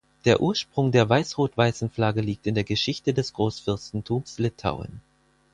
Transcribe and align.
Der 0.25 0.41
Ursprung 0.41 0.91
der 0.91 1.07
weiß-rot-weißen 1.07 1.91
Flagge 1.91 2.21
liegt 2.21 2.47
in 2.47 2.55
der 2.55 2.63
Geschichte 2.63 3.13
des 3.13 3.33
Großfürstentums 3.33 4.39
Litauen. 4.39 4.99